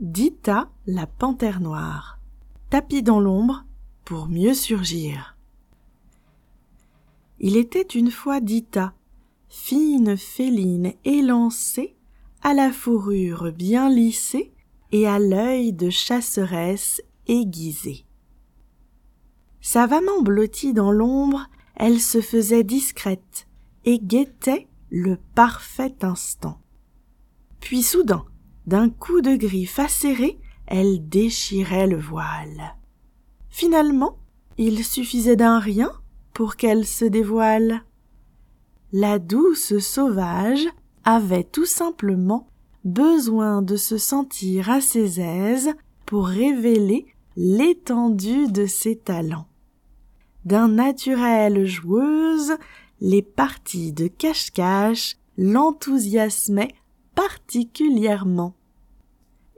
[0.00, 2.18] Dita la panthère noire.
[2.70, 3.66] Tapis dans l'ombre
[4.06, 5.36] pour mieux surgir.
[7.38, 8.94] Il était une fois Dita,
[9.50, 11.98] fine féline élancée,
[12.40, 14.54] à la fourrure bien lissée
[14.90, 18.06] et à l'œil de chasseresse aiguisée.
[19.60, 21.46] Savamment blottie dans l'ombre,
[21.76, 23.46] elle se faisait discrète
[23.84, 26.58] et guettait le parfait instant.
[27.60, 28.24] Puis soudain,
[28.70, 32.76] d'un coup de griffe acéré, elle déchirait le voile.
[33.48, 34.16] Finalement,
[34.58, 35.90] il suffisait d'un rien
[36.34, 37.82] pour qu'elle se dévoile.
[38.92, 40.68] La douce sauvage
[41.02, 42.46] avait tout simplement
[42.84, 45.74] besoin de se sentir à ses aises
[46.06, 49.48] pour révéler l'étendue de ses talents.
[50.44, 52.52] D'un naturel joueuse,
[53.00, 56.74] les parties de cache-cache l'enthousiasmaient
[57.16, 58.54] particulièrement.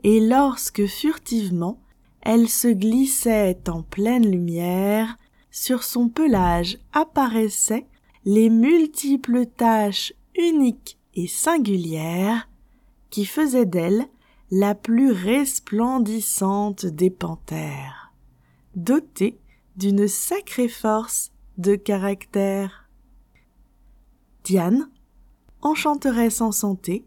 [0.03, 1.79] Et lorsque furtivement
[2.21, 5.17] elle se glissait en pleine lumière,
[5.51, 7.85] sur son pelage apparaissaient
[8.25, 12.49] les multiples taches uniques et singulières
[13.09, 14.07] qui faisaient d'elle
[14.51, 18.13] la plus resplendissante des panthères,
[18.75, 19.37] dotée
[19.75, 22.89] d'une sacrée force de caractère.
[24.43, 24.89] Diane,
[25.61, 27.05] enchanteresse en santé,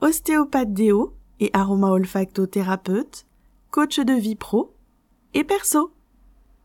[0.00, 3.26] ostéopathe déo et aromaolfactothérapeute,
[3.70, 4.74] coach de vie pro
[5.34, 5.92] et perso.